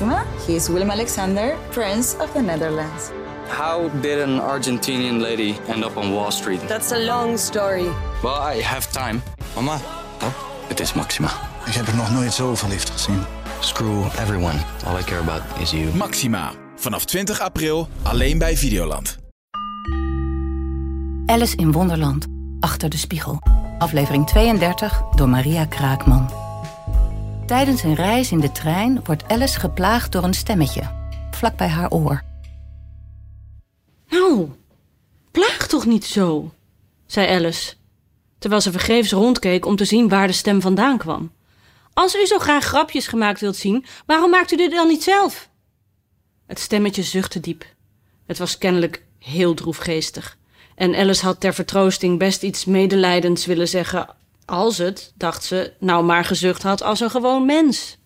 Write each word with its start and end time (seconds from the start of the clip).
Maxima. 0.00 0.24
He 0.46 0.54
is 0.54 0.68
Willem 0.68 0.90
Alexander, 0.90 1.56
Prince 1.70 2.16
of 2.20 2.32
the 2.32 2.40
Netherlands. 2.40 3.10
How 3.48 3.88
did 4.00 4.18
an 4.20 4.38
Argentinian 4.40 5.20
lady 5.20 5.56
end 5.68 5.84
up 5.84 5.96
on 5.96 6.12
Wall 6.12 6.30
Street? 6.30 6.60
That's 6.68 6.92
a 6.92 6.98
long 6.98 7.38
story. 7.38 7.88
Well, 8.22 8.54
I 8.56 8.62
have 8.62 8.86
time. 8.92 9.22
Mama, 9.54 9.78
Oh, 10.22 10.32
het 10.68 10.80
is 10.80 10.92
Maxima. 10.92 11.28
ik 11.66 11.72
heb 11.74 11.86
er 11.86 11.96
nog 11.96 12.10
nooit 12.10 12.32
zo 12.32 12.54
verliefd 12.54 12.90
gezien. 12.90 13.22
Screw 13.60 14.04
everyone. 14.18 14.58
All 14.86 14.98
I 14.98 15.02
care 15.02 15.20
about 15.20 15.42
is 15.60 15.70
you. 15.70 15.94
Maxima. 15.94 16.52
Vanaf 16.76 17.04
20 17.04 17.40
april 17.40 17.88
alleen 18.02 18.38
bij 18.38 18.56
Videoland. 18.56 19.18
Alice 21.26 21.56
in 21.56 21.72
Wonderland. 21.72 22.26
Achter 22.60 22.88
de 22.88 22.96
spiegel. 22.96 23.38
Aflevering 23.78 24.26
32 24.26 25.02
door 25.14 25.28
Maria 25.28 25.64
Kraakman. 25.64 26.30
Tijdens 27.48 27.82
een 27.82 27.94
reis 27.94 28.30
in 28.30 28.40
de 28.40 28.52
trein 28.52 29.00
wordt 29.04 29.28
Alice 29.28 29.60
geplaagd 29.60 30.12
door 30.12 30.24
een 30.24 30.34
stemmetje. 30.34 30.82
Vlak 31.30 31.56
bij 31.56 31.68
haar 31.68 31.90
oor. 31.90 32.22
Nou, 34.08 34.48
plaag 35.30 35.66
toch 35.66 35.86
niet 35.86 36.04
zo, 36.04 36.52
zei 37.06 37.28
Alice, 37.28 37.74
terwijl 38.38 38.60
ze 38.62 38.70
vergeefs 38.70 39.12
rondkeek 39.12 39.66
om 39.66 39.76
te 39.76 39.84
zien 39.84 40.08
waar 40.08 40.26
de 40.26 40.32
stem 40.32 40.60
vandaan 40.60 40.98
kwam. 40.98 41.32
Als 41.92 42.14
u 42.14 42.26
zo 42.26 42.38
graag 42.38 42.64
grapjes 42.64 43.06
gemaakt 43.06 43.40
wilt 43.40 43.56
zien, 43.56 43.84
waarom 44.06 44.30
maakt 44.30 44.52
u 44.52 44.56
dit 44.56 44.70
dan 44.70 44.88
niet 44.88 45.02
zelf? 45.02 45.48
Het 46.46 46.58
stemmetje 46.58 47.02
zuchtte 47.02 47.40
diep. 47.40 47.64
Het 48.26 48.38
was 48.38 48.58
kennelijk 48.58 49.04
heel 49.18 49.54
droefgeestig. 49.54 50.36
En 50.74 50.94
Alice 50.94 51.24
had 51.24 51.40
ter 51.40 51.54
vertroosting 51.54 52.18
best 52.18 52.42
iets 52.42 52.64
medelijdends 52.64 53.46
willen 53.46 53.68
zeggen, 53.68 54.16
als 54.48 54.78
het, 54.78 55.12
dacht 55.16 55.44
ze, 55.44 55.72
nou 55.80 56.04
maar 56.04 56.24
gezucht 56.24 56.62
had 56.62 56.82
als 56.82 57.00
een 57.00 57.10
gewoon 57.10 57.46
mens. 57.46 57.98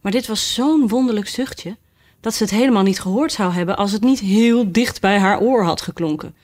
Maar 0.00 0.12
dit 0.12 0.26
was 0.26 0.54
zo'n 0.54 0.88
wonderlijk 0.88 1.28
zuchtje 1.28 1.76
dat 2.20 2.34
ze 2.34 2.42
het 2.42 2.52
helemaal 2.52 2.82
niet 2.82 3.00
gehoord 3.00 3.32
zou 3.32 3.52
hebben 3.52 3.76
als 3.76 3.92
het 3.92 4.02
niet 4.02 4.20
heel 4.20 4.72
dicht 4.72 5.00
bij 5.00 5.18
haar 5.18 5.40
oor 5.40 5.64
had 5.64 5.80
geklonken. 5.80 6.34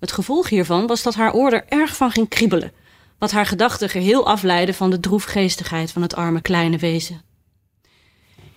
Het 0.00 0.12
gevolg 0.12 0.48
hiervan 0.48 0.86
was 0.86 1.02
dat 1.02 1.14
haar 1.14 1.34
oor 1.34 1.52
er 1.52 1.64
erg 1.68 1.96
van 1.96 2.10
ging 2.10 2.28
kriebelen, 2.28 2.72
wat 3.18 3.30
haar 3.30 3.46
gedachten 3.46 3.88
geheel 3.88 4.26
afleidde 4.26 4.74
van 4.74 4.90
de 4.90 5.00
droefgeestigheid 5.00 5.92
van 5.92 6.02
het 6.02 6.14
arme 6.14 6.40
kleine 6.40 6.78
wezen. 6.78 7.22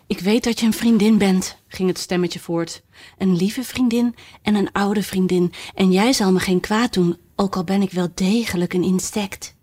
Ik 0.08 0.20
weet 0.20 0.44
dat 0.44 0.60
je 0.60 0.66
een 0.66 0.74
vriendin 0.74 1.18
bent, 1.18 1.58
ging 1.68 1.90
het 1.90 2.00
stemmetje 2.00 2.40
voort. 2.40 2.82
Een 3.18 3.36
lieve 3.36 3.64
vriendin 3.64 4.16
en 4.42 4.56
een 4.56 4.72
oude 4.72 5.04
vriendin, 5.04 5.54
en 5.74 5.92
jij 5.92 6.14
zal 6.14 6.32
me 6.32 6.40
geen 6.40 6.60
kwaad 6.60 6.94
doen, 6.94 7.18
ook 7.36 7.56
al 7.56 7.64
ben 7.64 7.82
ik 7.82 7.92
wel 7.92 8.08
degelijk 8.14 8.74
een 8.74 8.84
insect. 8.84 9.56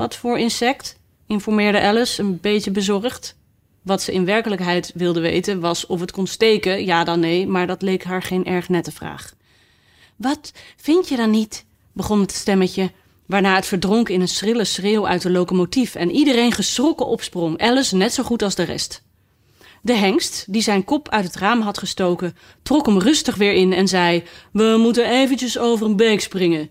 Wat 0.00 0.16
voor 0.16 0.38
insect? 0.38 0.98
informeerde 1.26 1.80
Alice, 1.80 2.22
een 2.22 2.40
beetje 2.40 2.70
bezorgd. 2.70 3.36
Wat 3.82 4.02
ze 4.02 4.12
in 4.12 4.24
werkelijkheid 4.24 4.92
wilde 4.94 5.20
weten 5.20 5.60
was 5.60 5.86
of 5.86 6.00
het 6.00 6.10
kon 6.10 6.26
steken, 6.26 6.84
ja 6.84 7.04
dan 7.04 7.20
nee, 7.20 7.46
maar 7.46 7.66
dat 7.66 7.82
leek 7.82 8.04
haar 8.04 8.22
geen 8.22 8.44
erg 8.44 8.68
nette 8.68 8.92
vraag. 8.92 9.34
Wat 10.16 10.52
vind 10.76 11.08
je 11.08 11.16
dan 11.16 11.30
niet? 11.30 11.64
begon 11.92 12.20
het 12.20 12.32
stemmetje, 12.32 12.90
waarna 13.26 13.54
het 13.54 13.66
verdronk 13.66 14.08
in 14.08 14.20
een 14.20 14.28
schrille 14.28 14.64
schreeuw 14.64 15.06
uit 15.06 15.22
de 15.22 15.30
locomotief 15.30 15.94
en 15.94 16.10
iedereen 16.10 16.52
geschrokken 16.52 17.06
opsprong, 17.06 17.58
Alice 17.58 17.96
net 17.96 18.12
zo 18.14 18.22
goed 18.22 18.42
als 18.42 18.54
de 18.54 18.62
rest. 18.62 19.02
De 19.82 19.94
hengst, 19.94 20.44
die 20.52 20.62
zijn 20.62 20.84
kop 20.84 21.08
uit 21.08 21.24
het 21.24 21.36
raam 21.36 21.60
had 21.60 21.78
gestoken, 21.78 22.36
trok 22.62 22.86
hem 22.86 22.98
rustig 22.98 23.36
weer 23.36 23.52
in 23.52 23.72
en 23.72 23.88
zei: 23.88 24.22
We 24.52 24.76
moeten 24.78 25.10
eventjes 25.10 25.58
over 25.58 25.86
een 25.86 25.96
beek 25.96 26.20
springen. 26.20 26.70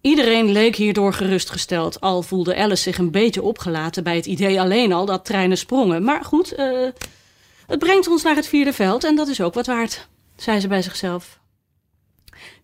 Iedereen 0.00 0.52
leek 0.52 0.76
hierdoor 0.76 1.12
gerustgesteld, 1.12 2.00
al 2.00 2.22
voelde 2.22 2.56
Alice 2.56 2.82
zich 2.82 2.98
een 2.98 3.10
beetje 3.10 3.42
opgelaten 3.42 4.04
bij 4.04 4.16
het 4.16 4.26
idee 4.26 4.60
alleen 4.60 4.92
al 4.92 5.06
dat 5.06 5.24
treinen 5.24 5.58
sprongen. 5.58 6.02
Maar 6.02 6.24
goed, 6.24 6.52
eh, 6.52 6.88
het 7.66 7.78
brengt 7.78 8.08
ons 8.08 8.22
naar 8.22 8.36
het 8.36 8.46
vierde 8.46 8.72
veld 8.72 9.04
en 9.04 9.16
dat 9.16 9.28
is 9.28 9.40
ook 9.40 9.54
wat 9.54 9.66
waard, 9.66 10.08
zei 10.36 10.60
ze 10.60 10.68
bij 10.68 10.82
zichzelf. 10.82 11.38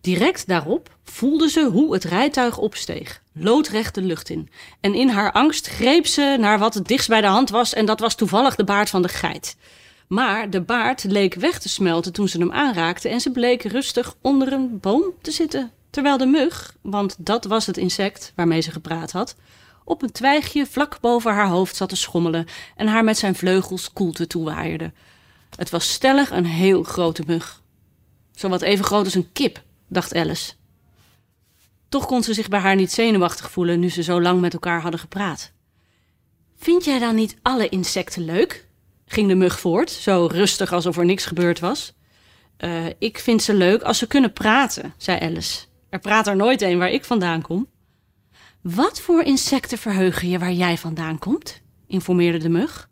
Direct 0.01 0.47
daarop 0.47 0.97
voelde 1.03 1.49
ze 1.49 1.65
hoe 1.65 1.93
het 1.93 2.03
rijtuig 2.03 2.57
opsteeg, 2.57 3.21
loodrecht 3.33 3.95
de 3.95 4.01
lucht 4.01 4.29
in. 4.29 4.49
En 4.81 4.93
in 4.93 5.09
haar 5.09 5.31
angst 5.31 5.67
greep 5.67 6.07
ze 6.07 6.35
naar 6.39 6.59
wat 6.59 6.73
het 6.73 6.87
dichtst 6.87 7.09
bij 7.09 7.21
de 7.21 7.27
hand 7.27 7.49
was 7.49 7.73
en 7.73 7.85
dat 7.85 7.99
was 7.99 8.15
toevallig 8.15 8.55
de 8.55 8.63
baard 8.63 8.89
van 8.89 9.01
de 9.01 9.07
geit. 9.07 9.57
Maar 10.07 10.49
de 10.49 10.61
baard 10.61 11.03
leek 11.03 11.33
weg 11.33 11.59
te 11.59 11.69
smelten 11.69 12.13
toen 12.13 12.27
ze 12.27 12.37
hem 12.37 12.51
aanraakte 12.51 13.09
en 13.09 13.19
ze 13.19 13.31
bleek 13.31 13.63
rustig 13.63 14.15
onder 14.21 14.53
een 14.53 14.79
boom 14.79 15.13
te 15.21 15.31
zitten. 15.31 15.71
Terwijl 15.95 16.17
de 16.17 16.25
mug, 16.25 16.75
want 16.81 17.15
dat 17.17 17.45
was 17.45 17.65
het 17.65 17.77
insect 17.77 18.33
waarmee 18.35 18.61
ze 18.61 18.71
gepraat 18.71 19.11
had, 19.11 19.35
op 19.83 20.01
een 20.01 20.11
twijgje 20.11 20.65
vlak 20.65 20.99
boven 21.01 21.33
haar 21.33 21.47
hoofd 21.47 21.75
zat 21.75 21.89
te 21.89 21.95
schommelen 21.95 22.47
en 22.75 22.87
haar 22.87 23.03
met 23.03 23.17
zijn 23.17 23.35
vleugels 23.35 23.93
koelte 23.93 24.27
toewaaierde. 24.27 24.93
Het 25.55 25.69
was 25.69 25.91
stellig 25.91 26.31
een 26.31 26.45
heel 26.45 26.83
grote 26.83 27.23
mug. 27.27 27.61
Zowat 28.31 28.61
even 28.61 28.85
groot 28.85 29.05
als 29.05 29.13
een 29.13 29.31
kip, 29.31 29.63
dacht 29.87 30.15
Alice. 30.15 30.53
Toch 31.89 32.05
kon 32.05 32.23
ze 32.23 32.33
zich 32.33 32.47
bij 32.47 32.59
haar 32.59 32.75
niet 32.75 32.91
zenuwachtig 32.91 33.51
voelen 33.51 33.79
nu 33.79 33.89
ze 33.89 34.03
zo 34.03 34.21
lang 34.21 34.41
met 34.41 34.53
elkaar 34.53 34.81
hadden 34.81 34.99
gepraat. 34.99 35.51
Vind 36.57 36.85
jij 36.85 36.99
dan 36.99 37.15
niet 37.15 37.37
alle 37.41 37.69
insecten 37.69 38.25
leuk? 38.25 38.67
ging 39.05 39.27
de 39.27 39.35
mug 39.35 39.59
voort, 39.59 39.89
zo 39.89 40.27
rustig 40.31 40.73
alsof 40.73 40.97
er 40.97 41.05
niks 41.05 41.25
gebeurd 41.25 41.59
was. 41.59 41.93
"Eh, 42.57 42.85
ik 42.99 43.19
vind 43.19 43.41
ze 43.41 43.53
leuk 43.53 43.81
als 43.81 43.97
ze 43.97 44.07
kunnen 44.07 44.33
praten, 44.33 44.93
zei 44.97 45.19
Alice. 45.19 45.65
Er 45.95 46.01
praat 46.01 46.27
er 46.27 46.35
nooit 46.35 46.61
een 46.61 46.77
waar 46.77 46.89
ik 46.89 47.05
vandaan 47.05 47.41
kom. 47.41 47.67
Wat 48.61 49.01
voor 49.01 49.21
insecten 49.21 49.77
verheugen 49.77 50.29
je 50.29 50.39
waar 50.39 50.51
jij 50.51 50.77
vandaan 50.77 51.19
komt? 51.19 51.61
informeerde 51.87 52.37
de 52.37 52.49
mug. 52.49 52.89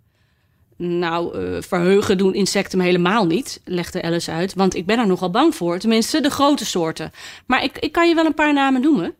Nou, 0.77 1.37
eh, 1.37 1.61
verheugen 1.61 2.17
doen 2.17 2.33
insecten 2.33 2.77
me 2.77 2.83
helemaal 2.83 3.25
niet, 3.25 3.61
legde 3.65 4.01
Alice 4.01 4.31
uit, 4.31 4.53
want 4.53 4.75
ik 4.75 4.85
ben 4.85 4.99
er 4.99 5.07
nogal 5.07 5.29
bang 5.29 5.55
voor, 5.55 5.79
tenminste 5.79 6.21
de 6.21 6.29
grote 6.29 6.65
soorten. 6.65 7.11
Maar 7.45 7.63
ik, 7.63 7.77
ik 7.77 7.91
kan 7.91 8.07
je 8.07 8.15
wel 8.15 8.25
een 8.25 8.33
paar 8.33 8.53
namen 8.53 8.81
noemen. 8.81 9.15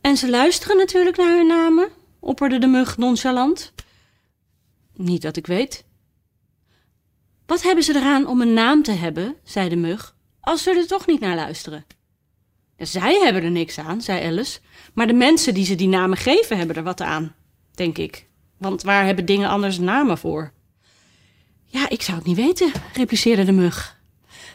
En 0.00 0.16
ze 0.16 0.30
luisteren 0.30 0.76
natuurlijk 0.76 1.16
naar 1.16 1.36
hun 1.36 1.46
namen, 1.46 1.88
opperde 2.20 2.58
de 2.58 2.66
mug 2.66 2.96
nonchalant. 2.96 3.72
Niet 4.94 5.22
dat 5.22 5.36
ik 5.36 5.46
weet. 5.46 5.84
Wat 7.46 7.62
hebben 7.62 7.84
ze 7.84 7.94
eraan 7.94 8.26
om 8.26 8.40
een 8.40 8.54
naam 8.54 8.82
te 8.82 8.92
hebben, 8.92 9.36
zei 9.44 9.68
de 9.68 9.76
mug, 9.76 10.16
als 10.40 10.62
ze 10.62 10.70
er 10.70 10.86
toch 10.86 11.06
niet 11.06 11.20
naar 11.20 11.36
luisteren? 11.36 11.84
Zij 12.78 13.20
hebben 13.22 13.42
er 13.42 13.50
niks 13.50 13.78
aan, 13.78 14.00
zei 14.00 14.26
Alice, 14.26 14.58
maar 14.94 15.06
de 15.06 15.12
mensen 15.12 15.54
die 15.54 15.64
ze 15.64 15.74
die 15.74 15.88
namen 15.88 16.16
geven 16.16 16.56
hebben 16.56 16.76
er 16.76 16.82
wat 16.82 17.00
aan, 17.00 17.34
denk 17.74 17.98
ik. 17.98 18.26
Want 18.58 18.82
waar 18.82 19.04
hebben 19.04 19.24
dingen 19.24 19.48
anders 19.48 19.78
namen 19.78 20.18
voor? 20.18 20.52
Ja, 21.64 21.88
ik 21.88 22.02
zou 22.02 22.16
het 22.16 22.26
niet 22.26 22.36
weten, 22.36 22.72
repliceerde 22.92 23.44
de 23.44 23.52
mug. 23.52 24.00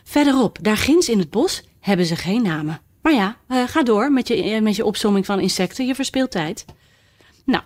Verderop, 0.03 0.57
daar 0.61 0.77
ginds 0.77 1.09
in 1.09 1.19
het 1.19 1.29
bos, 1.29 1.63
hebben 1.79 2.05
ze 2.05 2.15
geen 2.15 2.41
namen. 2.41 2.81
Maar 3.01 3.13
ja, 3.13 3.37
eh, 3.47 3.63
ga 3.67 3.83
door 3.83 4.11
met 4.11 4.27
je, 4.27 4.43
eh, 4.43 4.61
met 4.61 4.75
je 4.75 4.85
opsomming 4.85 5.25
van 5.25 5.39
insecten, 5.39 5.85
je 5.85 5.95
verspeelt 5.95 6.31
tijd. 6.31 6.65
Nou, 7.45 7.63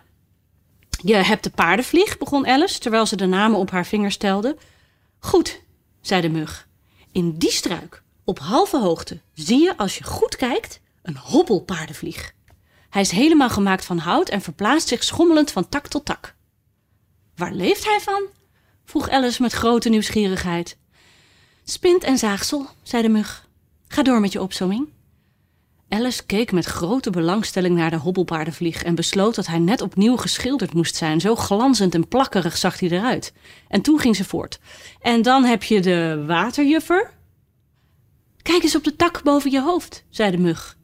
je 0.90 1.16
hebt 1.16 1.44
de 1.44 1.50
paardenvlieg, 1.50 2.18
begon 2.18 2.48
Alice, 2.48 2.80
terwijl 2.80 3.06
ze 3.06 3.16
de 3.16 3.26
namen 3.26 3.60
op 3.60 3.72
haar 3.72 3.86
vingers 3.86 4.18
telde. 4.18 4.58
Goed, 5.20 5.62
zei 6.02 6.22
de 6.22 6.30
mug. 6.30 6.68
In 7.12 7.38
die 7.38 7.52
struik, 7.52 8.04
op 8.26 8.40
halve 8.40 8.80
hoogte, 8.80 9.22
zie 9.34 9.60
je 9.60 9.78
als 9.78 9.98
je 9.98 10.04
goed 10.04 10.36
kijkt 10.36 10.82
een 11.02 11.18
hobbelpaardenvlieg. 11.18 12.34
Hij 12.90 13.02
is 13.02 13.12
helemaal 13.12 13.50
gemaakt 13.50 13.86
van 13.86 13.98
hout 13.98 14.30
en 14.30 14.42
verplaatst 14.42 14.88
zich 14.88 15.04
schommelend 15.04 15.52
van 15.52 15.70
tak 15.70 15.88
tot 15.88 16.06
tak. 16.06 16.36
Waar 17.36 17.54
leeft 17.54 17.86
hij 17.86 18.00
van? 18.00 18.24
vroeg 18.86 19.10
Alice 19.10 19.42
met 19.42 19.52
grote 19.52 19.90
nieuwsgierigheid. 19.90 20.78
Spint 21.64 22.04
en 22.04 22.18
zaagsel, 22.18 22.68
zei 22.84 23.02
de 23.02 23.10
mug. 23.10 23.48
Ga 23.88 24.04
door 24.04 24.20
met 24.20 24.32
je 24.32 24.42
opsomming. 24.42 24.90
Alice 25.90 26.26
keek 26.26 26.52
met 26.52 26.66
grote 26.66 27.10
belangstelling 27.10 27.76
naar 27.76 27.90
de 27.90 27.96
hobbelpaardenvlieg 27.96 28.84
en 28.84 28.96
besloot 28.96 29.36
dat 29.36 29.48
hij 29.48 29.60
net 29.60 29.82
opnieuw 29.82 30.18
geschilderd 30.18 30.74
moest 30.74 30.96
zijn. 30.96 31.22
Zo 31.22 31.36
glanzend 31.36 31.94
en 31.94 32.08
plakkerig 32.08 32.58
zag 32.58 32.80
hij 32.80 32.90
eruit. 32.90 33.34
En 33.68 33.82
toen 33.82 34.00
ging 34.00 34.16
ze 34.16 34.24
voort. 34.24 34.60
En 35.02 35.22
dan 35.22 35.44
heb 35.44 35.64
je 35.64 35.80
de 35.80 36.24
waterjuffer. 36.28 37.15
Kijk 38.46 38.64
eens 38.64 38.76
op 38.76 38.84
de 38.84 38.96
tak 38.96 39.24
boven 39.24 39.52
je 39.52 39.62
hoofd, 39.62 40.04
zei 40.10 40.32
de 40.32 40.38
mug. 40.38 40.78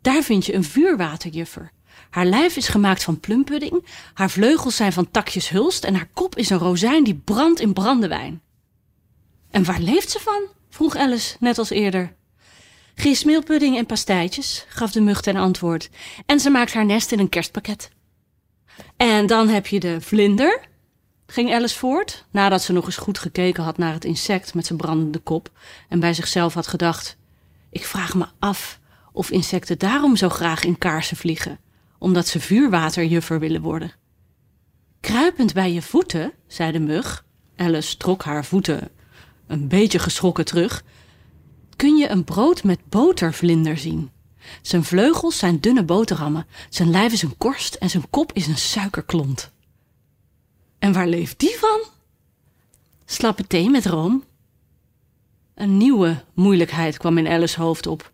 Daar 0.00 0.22
vind 0.22 0.46
je 0.46 0.54
een 0.54 0.64
vuurwaterjuffer. 0.64 1.72
Haar 2.10 2.26
lijf 2.26 2.56
is 2.56 2.68
gemaakt 2.68 3.02
van 3.02 3.20
plumpudding, 3.20 3.84
haar 4.14 4.30
vleugels 4.30 4.76
zijn 4.76 4.92
van 4.92 5.10
takjes 5.10 5.48
hulst 5.48 5.84
en 5.84 5.94
haar 5.94 6.08
kop 6.12 6.36
is 6.36 6.50
een 6.50 6.58
rozijn 6.58 7.04
die 7.04 7.14
brandt 7.14 7.60
in 7.60 7.72
brandewijn. 7.72 8.42
En 9.50 9.64
waar 9.64 9.80
leeft 9.80 10.10
ze 10.10 10.20
van? 10.20 10.42
vroeg 10.70 10.96
Alice, 10.96 11.36
net 11.40 11.58
als 11.58 11.70
eerder. 11.70 12.14
Gismeelpudding 12.94 13.76
en 13.76 13.86
pastijtjes, 13.86 14.64
gaf 14.68 14.90
de 14.90 15.00
mug 15.00 15.20
ten 15.20 15.36
antwoord. 15.36 15.90
En 16.26 16.40
ze 16.40 16.50
maakt 16.50 16.72
haar 16.72 16.86
nest 16.86 17.12
in 17.12 17.18
een 17.18 17.28
kerstpakket. 17.28 17.90
En 18.96 19.26
dan 19.26 19.48
heb 19.48 19.66
je 19.66 19.80
de 19.80 20.00
vlinder, 20.00 20.67
ging 21.30 21.52
Alice 21.52 21.78
voort, 21.78 22.24
nadat 22.30 22.62
ze 22.62 22.72
nog 22.72 22.86
eens 22.86 22.96
goed 22.96 23.18
gekeken 23.18 23.62
had 23.62 23.78
naar 23.78 23.92
het 23.92 24.04
insect 24.04 24.54
met 24.54 24.66
zijn 24.66 24.78
brandende 24.78 25.18
kop 25.18 25.50
en 25.88 26.00
bij 26.00 26.14
zichzelf 26.14 26.54
had 26.54 26.66
gedacht: 26.66 27.16
Ik 27.70 27.84
vraag 27.84 28.14
me 28.14 28.26
af 28.38 28.78
of 29.12 29.30
insecten 29.30 29.78
daarom 29.78 30.16
zo 30.16 30.28
graag 30.28 30.64
in 30.64 30.78
kaarsen 30.78 31.16
vliegen, 31.16 31.58
omdat 31.98 32.26
ze 32.26 32.40
vuurwaterjuffer 32.40 33.38
willen 33.38 33.60
worden. 33.60 33.92
Kruipend 35.00 35.52
bij 35.52 35.72
je 35.72 35.82
voeten, 35.82 36.32
zei 36.46 36.72
de 36.72 36.80
mug. 36.80 37.24
Alice 37.56 37.96
trok 37.96 38.24
haar 38.24 38.44
voeten 38.44 38.90
een 39.46 39.68
beetje 39.68 39.98
geschrokken 39.98 40.44
terug. 40.44 40.84
Kun 41.76 41.96
je 41.96 42.08
een 42.08 42.24
brood 42.24 42.64
met 42.64 42.88
botervlinder 42.88 43.78
zien? 43.78 44.10
Zijn 44.62 44.84
vleugels 44.84 45.38
zijn 45.38 45.60
dunne 45.60 45.84
boterhammen, 45.84 46.46
zijn 46.68 46.90
lijf 46.90 47.12
is 47.12 47.22
een 47.22 47.36
korst 47.36 47.74
en 47.74 47.90
zijn 47.90 48.10
kop 48.10 48.32
is 48.32 48.46
een 48.46 48.58
suikerklont. 48.58 49.50
En 50.78 50.92
waar 50.92 51.06
leeft 51.06 51.38
die 51.38 51.56
van? 51.58 51.80
Slappe 53.04 53.46
thee 53.46 53.70
met 53.70 53.86
room. 53.86 54.24
Een 55.54 55.76
nieuwe 55.76 56.24
moeilijkheid 56.34 56.96
kwam 56.96 57.18
in 57.18 57.28
Alice's 57.28 57.54
hoofd 57.54 57.86
op. 57.86 58.12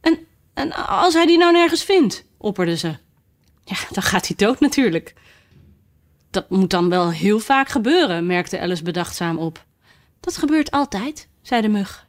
En, 0.00 0.18
en 0.54 0.72
als 0.86 1.14
hij 1.14 1.26
die 1.26 1.38
nou 1.38 1.52
nergens 1.52 1.84
vindt, 1.84 2.24
opperde 2.36 2.76
ze. 2.76 2.96
Ja, 3.64 3.76
dan 3.90 4.02
gaat 4.02 4.26
hij 4.26 4.36
dood 4.36 4.60
natuurlijk. 4.60 5.14
Dat 6.30 6.50
moet 6.50 6.70
dan 6.70 6.88
wel 6.88 7.10
heel 7.10 7.38
vaak 7.38 7.68
gebeuren, 7.68 8.26
merkte 8.26 8.60
Alice 8.60 8.82
bedachtzaam 8.82 9.38
op. 9.38 9.64
Dat 10.20 10.36
gebeurt 10.36 10.70
altijd, 10.70 11.28
zei 11.42 11.62
de 11.62 11.68
mug. 11.68 12.06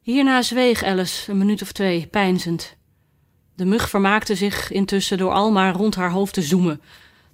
Hierna 0.00 0.42
zweeg 0.42 0.82
Alice 0.82 1.30
een 1.30 1.38
minuut 1.38 1.62
of 1.62 1.72
twee, 1.72 2.06
peinzend. 2.06 2.76
De 3.54 3.64
mug 3.64 3.88
vermaakte 3.88 4.34
zich 4.34 4.70
intussen 4.70 5.18
door 5.18 5.32
al 5.32 5.50
maar 5.52 5.74
rond 5.74 5.94
haar 5.94 6.10
hoofd 6.10 6.34
te 6.34 6.42
zoemen. 6.42 6.80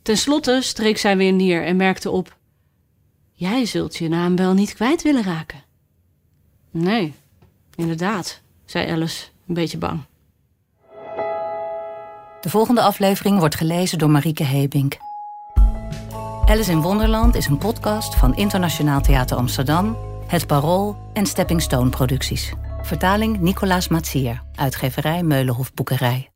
Ten 0.09 0.17
slotte 0.17 0.59
streek 0.63 0.99
zij 0.99 1.17
weer 1.17 1.33
neer 1.33 1.65
en 1.65 1.77
merkte 1.77 2.11
op: 2.11 2.37
Jij 3.33 3.65
zult 3.65 3.97
je 3.97 4.09
naam 4.09 4.37
wel 4.37 4.53
niet 4.53 4.75
kwijt 4.75 5.03
willen 5.03 5.23
raken. 5.23 5.65
Nee, 6.71 7.15
inderdaad, 7.75 8.41
zei 8.65 8.91
Alice, 8.91 9.27
een 9.49 9.55
beetje 9.55 9.79
bang. 9.79 10.01
De 12.41 12.51
volgende 12.51 12.81
aflevering 12.81 13.39
wordt 13.39 13.55
gelezen 13.55 13.99
door 13.99 14.11
Marieke 14.11 14.45
Hebink. 14.45 14.97
Alice 16.47 16.71
in 16.71 16.81
Wonderland 16.81 17.35
is 17.35 17.47
een 17.47 17.59
podcast 17.59 18.15
van 18.15 18.37
Internationaal 18.37 19.01
Theater 19.01 19.37
Amsterdam, 19.37 19.97
Het 20.27 20.47
Parool 20.47 20.97
en 21.13 21.27
Stepping 21.27 21.63
Stone 21.63 21.91
Producties. 21.91 22.53
Vertaling 22.83 23.41
Nicolaas 23.41 23.89
Matsier, 23.89 24.43
uitgeverij 24.55 25.23
Meulenhof 25.23 25.75
Boekerij. 25.75 26.31